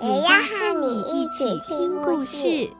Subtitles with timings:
[0.00, 2.70] 也要和你一起听故事。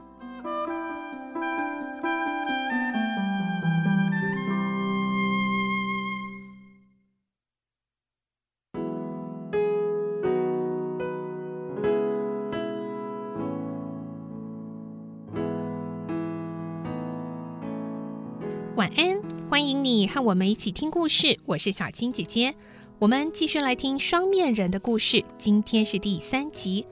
[18.77, 21.37] 晚安，欢迎你和我们一起听故事。
[21.46, 22.55] 我是小青姐姐，
[23.01, 25.24] 我们继续来听双面人的故事。
[25.37, 26.87] 今天是第三集，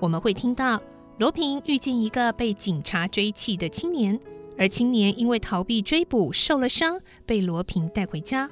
[0.00, 0.80] 我们会听到
[1.18, 4.18] 罗平遇见一个被警察追缉的青年，
[4.56, 8.48] 而青年因为逃避追捕受了伤，被罗平带回家。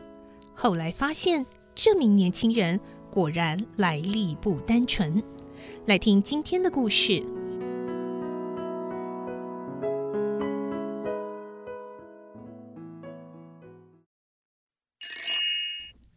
[0.54, 2.80] 后来发现这名年轻人
[3.12, 5.22] 果然来历不单纯。
[5.86, 7.22] 来听今天的故事。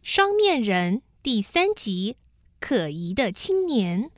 [0.02, 2.16] 双面人第三集：
[2.58, 4.10] 可疑的青年。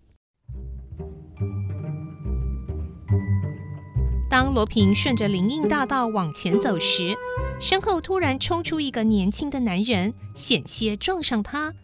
[4.32, 7.14] 当罗平顺着林荫大道往前走时，
[7.60, 11.74] 身后突然冲出一个年轻的男人，险些撞上他。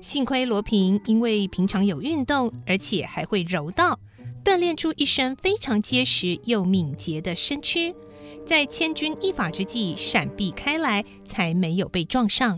[0.00, 3.98] 幸亏罗平因为平常有运动，而且还会柔道，
[4.44, 7.92] 锻炼出一身非常结实又敏捷的身躯，
[8.46, 12.56] 在千钧一发之际闪避开来，才没有被撞上。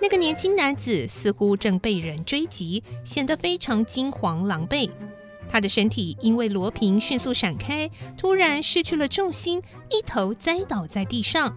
[0.00, 4.88] 那个年轻男子似乎正被人追击，显得非常惊惶狼狈。
[5.50, 11.52] 他的身体因为罗平迅速闪开，突然失去了重心，一头栽倒在地上。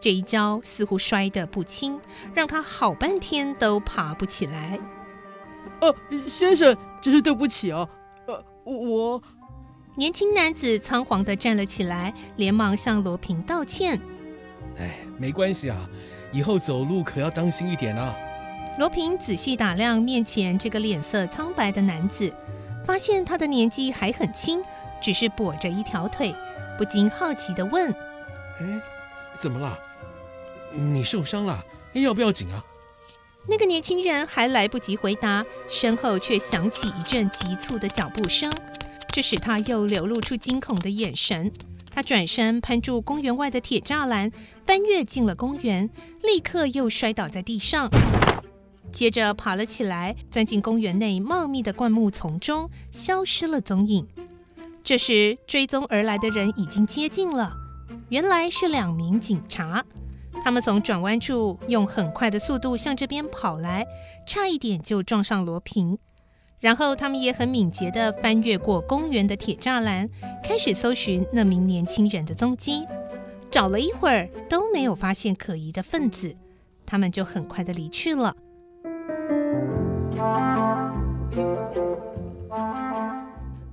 [0.00, 1.98] 这一跤似乎摔得不轻，
[2.32, 4.78] 让他好半天都爬不起来。
[5.80, 5.94] 呃、啊，
[6.28, 7.88] 先生，真是对不起啊！
[8.28, 9.20] 呃，我……
[9.96, 14.00] 年轻男子仓皇地站了起来，连忙向罗平道歉。
[14.78, 15.88] 哎，没关系啊。
[16.32, 18.14] 以后走路可要当心一点啊！
[18.78, 22.32] 罗平仔细打量面前这个脸色苍白的男子，
[22.86, 24.62] 发现他的年纪还很轻，
[25.02, 26.34] 只是跛着一条腿，
[26.78, 27.90] 不禁好奇地问
[28.60, 28.80] ：“哎，
[29.38, 29.76] 怎么了？
[30.72, 31.62] 你受伤了？
[31.94, 32.62] 要不要紧啊？”
[33.48, 38.52] 那个年轻人还来不及回答，身后却响起一阵急促的脚步声，
[39.08, 41.50] 这使他又流露出惊恐的眼神。
[41.92, 44.30] 他转身攀住公园外的铁栅栏，
[44.66, 45.88] 翻越进了公园，
[46.22, 47.88] 立刻又摔倒在地上，
[48.92, 54.06] 接着爬了起来，钻进公园内茂密的灌木丛中，消失了踪影。
[54.82, 57.52] 这时，追踪而来的人已经接近了，
[58.08, 59.84] 原来是两名警察，
[60.42, 63.84] 他们从转弯处用很快的速度向这边跑来，
[64.26, 65.98] 差一点就撞上罗平。
[66.58, 70.08] 然后他们也很敏捷地翻越过公园的铁栅栏，
[70.42, 72.86] 开始搜寻那名年轻人的踪迹。
[73.50, 76.34] 找了一会儿都没有发现可疑的分子，
[76.86, 78.34] 他们就很快地离去了。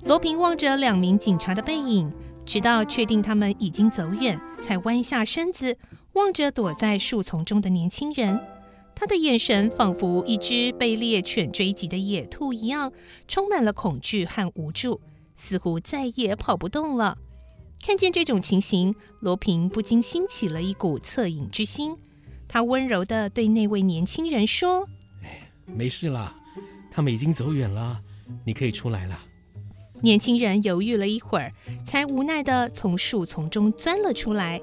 [0.06, 2.12] 罗平望着两名警察的背影，
[2.44, 5.76] 直到确定他们已经走远，才弯下身子
[6.12, 8.38] 望着躲在树丛中的年轻人。
[8.94, 12.92] 他的眼神仿佛一只被猎犬追击的野兔一样，
[13.26, 15.00] 充满了恐惧和无助，
[15.34, 17.18] 似乎再也跑不动了。
[17.84, 21.96] 看见这种情形，罗平不禁兴起了一股恻隐之心。
[22.46, 24.86] 他温柔地对那位年轻人说
[25.24, 26.34] ：“哎，没事啦，
[26.94, 28.00] 他们已经走远了，
[28.44, 29.18] 你可以出来了。”
[30.00, 31.52] 年轻人犹豫了一会儿，
[31.84, 34.60] 才无奈地从树丛中钻了出来。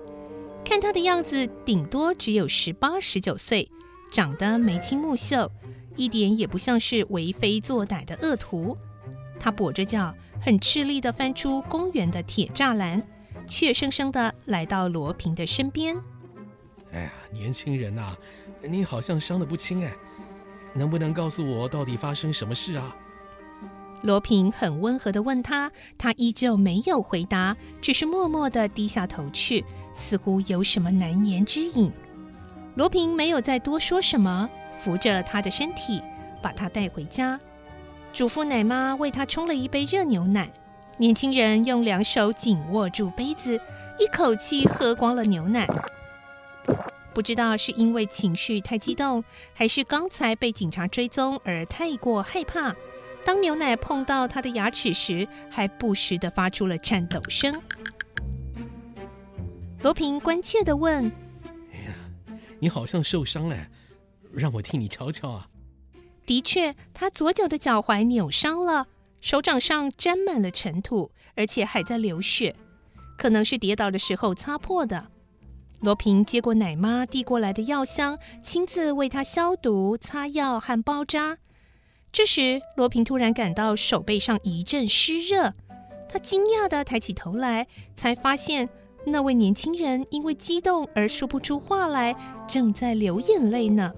[0.64, 3.68] 看他的样子，顶多只有十八、十九岁。
[4.12, 5.50] 长得眉清目秀，
[5.96, 8.78] 一点也不像是为非作歹的恶徒。
[9.39, 13.01] 他跛着脚，很吃力地翻出公园的铁栅栏，
[13.48, 15.98] 怯生生地来到罗平的身边。
[16.92, 18.16] 哎呀，年轻人呐，
[18.62, 19.94] 你好像伤得不轻哎，
[20.73, 22.95] 能不能告诉我到底发生什么事啊？
[24.03, 29.63] 罗平很温和地问他，他依旧没有回答，只是默默地低下头去，
[29.94, 31.91] 似乎有什么难言之隐。
[32.73, 36.01] 罗平没有再多说什么，扶着他的身体，
[36.41, 37.39] 把他带回家，
[38.12, 40.51] 嘱咐奶妈为他冲了一杯热牛奶。
[40.97, 43.59] 年轻人用两手紧握住杯子，
[44.00, 45.68] 一口气喝光了牛奶。
[47.13, 49.24] 不知道是因为情绪太激动，
[49.54, 52.74] 还是刚才被警察追踪而太过害怕，
[53.25, 57.54] 当牛奶碰到他的牙齿时，还不时的发出了颤抖声。
[59.81, 61.12] 罗平关切的问
[61.74, 61.94] ：“哎呀，
[62.60, 63.57] 你好像受伤了，
[64.31, 65.48] 让我替你瞧瞧啊。”
[66.25, 68.88] 的确，他左脚的脚踝扭伤了，
[69.19, 72.56] 手掌上沾满了尘土，而且还在流血，
[73.18, 75.07] 可能是跌倒的时候擦破的。
[75.81, 81.39] 罗平接过奶妈递过来的药箱，亲自为他消毒、擦药和包扎。
[82.12, 85.56] 这时，罗平突然感到手背上一阵湿热，
[86.07, 88.69] 他惊讶地抬起头来，才发现
[89.07, 92.16] 那位年轻人因为激动而说不出话来，
[92.48, 93.92] 正在流眼泪呢。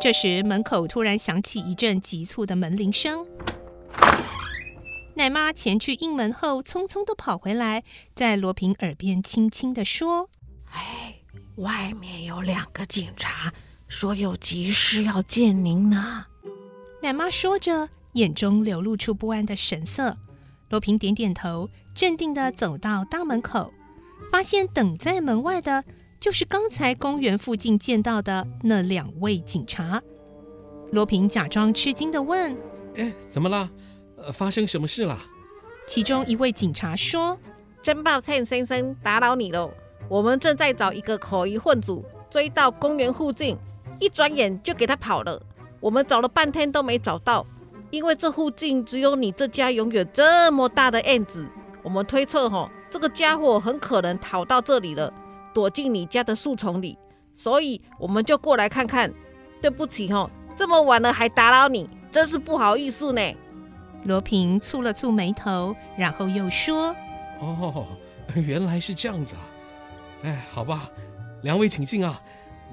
[0.00, 3.26] 这时，门口突然响起一阵急促的门铃声。
[5.20, 7.84] 奶妈前去应门后，匆匆的跑回来，
[8.14, 10.30] 在罗平耳边轻轻的说
[10.72, 11.14] ：“哎，
[11.56, 13.52] 外面有两个警察，
[13.86, 16.24] 说有急事要见您呢。”
[17.02, 20.16] 奶妈说着，眼中流露出不安的神色。
[20.70, 23.70] 罗平点点头，镇定的走到大门口，
[24.32, 25.84] 发现等在门外的，
[26.18, 30.02] 就是刚才公园附近见到的那两位警察。
[30.92, 32.56] 罗平假装吃惊的问
[32.96, 33.70] ：“哎，怎么了？”
[34.22, 35.18] 呃，发生什么事了？
[35.86, 37.38] 其中一位警察说
[37.82, 39.70] ：“真抱歉，先生，打扰你了。
[40.08, 43.56] 我们正在找一个可疑混组，追到公园附近，
[43.98, 45.40] 一转眼就给他跑了。
[45.80, 47.46] 我们找了半天都没找到，
[47.90, 51.46] 因为这附近只有你这家拥有这么大的院子。
[51.82, 55.12] 我们推测，哈，这个家伙很可能逃到这里了，
[55.54, 56.98] 躲进你家的树丛里，
[57.34, 59.12] 所以我们就过来看看。
[59.62, 63.22] 对不起，哈，这么晚了还打扰你，真是不好意思呢。”
[64.04, 66.94] 罗平蹙了蹙眉头，然后又说
[67.40, 67.86] ：“哦，
[68.34, 69.42] 原来是这样子啊！
[70.22, 70.90] 哎，好吧，
[71.42, 72.20] 两位请进啊，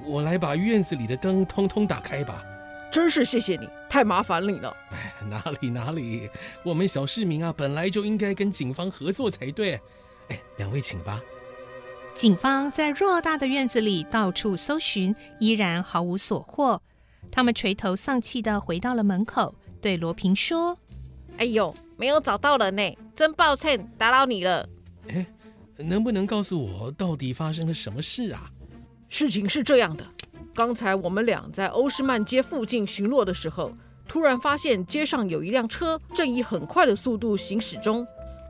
[0.06, 2.44] 我来把院子里的灯通通打开吧。”
[2.90, 4.76] 真是谢谢你，太麻烦你了。
[4.92, 6.30] 哎，哪里哪里，
[6.64, 9.80] 我们小市民啊，本来就应该跟警方合作才对。
[10.30, 11.22] 哎，两位请吧。
[12.14, 16.82] 警方在偌大的院子里到处搜寻，依然毫无所获。
[17.30, 20.78] 他们垂头丧气地回到了门口，对罗平说。
[21.38, 24.68] 哎呦，没有找到人呢，真抱歉打扰你了。
[25.08, 25.26] 哎，
[25.78, 28.52] 能不能告诉我到底发生了什么事啊？
[29.10, 30.06] 事情是这样的，
[30.54, 33.72] 刚才我们俩在欧诗曼街附近巡逻的时候，
[34.08, 38.06] 突然发现街上有一辆车正以很快的速度行驶中。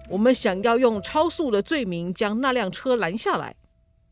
[0.10, 3.54] 我们想要用超速的罪名将那辆车拦下来，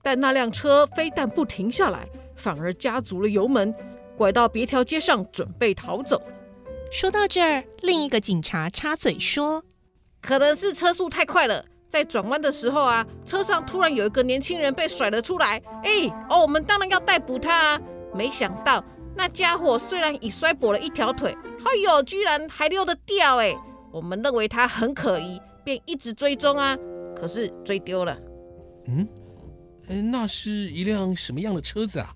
[0.04, 3.74] 但那辆车非但不停下来，反而加足了油门，
[4.18, 6.22] 拐到别条街上准备逃走。
[6.92, 9.64] 说到这儿，另一个警察插嘴说
[10.22, 15.62] ：“可能是车速太快了，在转弯的时候啊，车上突然有一个年轻人被甩了出来。
[15.84, 17.82] 哎，哦，我们当然要逮捕他啊！
[18.14, 18.84] 没想到
[19.14, 21.36] 那家伙虽然已摔跛了一条腿，
[21.66, 23.38] 哎呦，居然还溜得掉！
[23.38, 23.54] 哎，
[23.92, 26.78] 我们认为他很可疑，便一直追踪啊，
[27.16, 28.18] 可是追丢了。
[28.88, 29.08] 嗯，
[30.12, 32.14] 那是一辆什么样的车子啊？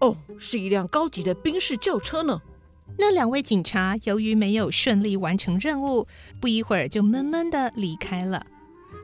[0.00, 2.40] 哦，是一辆高级的宾士轿车呢。”
[2.98, 6.06] 那两位警察由于没有顺利完成任务，
[6.40, 8.46] 不一会儿就闷闷地离开了。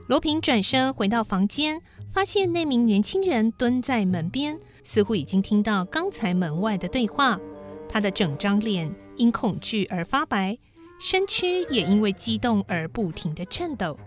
[0.07, 1.81] 罗平转身回到房间，
[2.13, 7.39] 发现那名年轻人蹲在门边，似乎已经听到刚才门外的对话。
[7.89, 10.59] 他的整张脸因恐惧而发白，
[11.01, 13.99] 身躯也因为激动而不停地颤抖。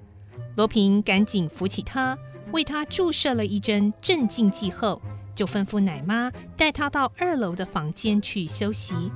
[0.56, 2.18] 罗平赶紧扶起他，
[2.52, 5.02] 为他注射了一针镇静剂后，
[5.34, 9.12] 就吩咐奶妈带他到二楼的房间去休息。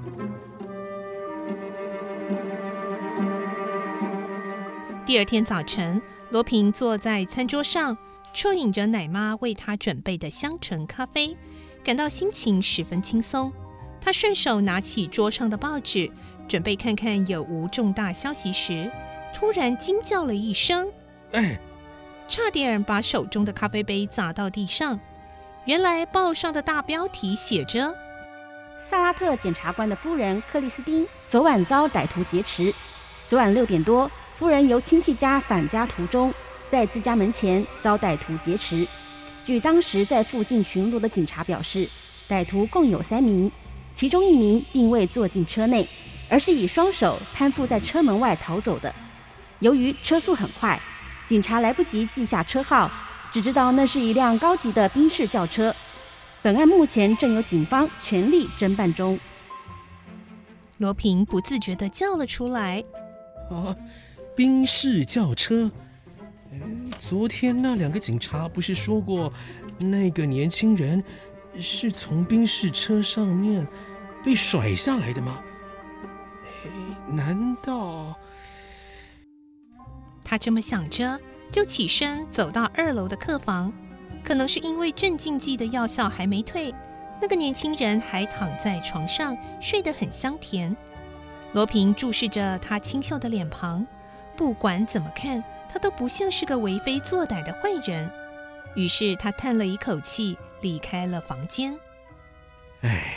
[5.06, 7.96] 第二天早晨，罗平坐在餐桌上，
[8.34, 11.38] 啜饮着奶妈为他准备的香醇咖啡，
[11.84, 13.54] 感到心情十分轻松。
[14.02, 16.10] 他顺手拿起桌上的报纸，
[16.48, 18.92] 准备看看有无重大消息时，
[19.32, 20.92] 突然惊叫了一声
[21.34, 21.56] ：“哎！”
[22.28, 25.00] 差点把手中的咖啡杯砸到地上。
[25.66, 27.94] 原来报上的大标题写着
[28.84, 32.74] ：“萨拉特检察官的夫人克里斯汀昨晚遭歹徒劫持。
[33.28, 36.34] 昨晚六点多。”夫人由亲戚家返家途中，
[36.70, 38.86] 在自家门前遭歹徒劫持。
[39.46, 41.88] 据当时在附近巡逻的警察表示，
[42.28, 43.50] 歹徒共有三名，
[43.94, 45.88] 其中一名并未坐进车内，
[46.28, 48.94] 而是以双手攀附在车门外逃走的。
[49.60, 50.78] 由于车速很快，
[51.26, 52.92] 警察来不及记下车号，
[53.32, 55.74] 只知道那是一辆高级的宾士轿车。
[56.42, 59.18] 本案目前正由警方全力侦办中。
[60.80, 62.84] 罗平不自觉地叫了出来
[63.50, 63.74] ：“啊！”
[64.36, 65.72] 宾士轿车，
[67.00, 69.32] 昨天那两个警察不是说过
[69.80, 71.02] 那个年轻人
[71.62, 73.66] 是从宾士车上面
[74.26, 75.40] 被甩下来的吗？
[77.08, 78.14] 难道？
[80.22, 81.18] 他这么想着，
[81.50, 83.72] 就起身走到二楼的客房。
[84.22, 86.74] 可能是因为镇静剂的药效还没退，
[87.22, 90.76] 那个年轻人还躺在床上睡得很香甜。
[91.54, 93.86] 罗平注视着他清秀的脸庞，
[94.38, 98.10] 不管怎么看，他都不像是个为非作歹的坏人。
[98.76, 101.78] 于是他叹了一口气，离开了房间。
[102.82, 103.16] 唉。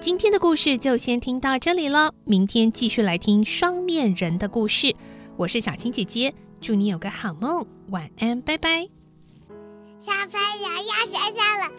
[0.00, 4.94] 今天的故事就先听到这里了，明天继续来听双面人的故事。
[5.36, 8.88] 我是小青姐姐，祝你有个好梦，晚安，拜拜。
[10.00, 11.70] 小朋友要睡觉了，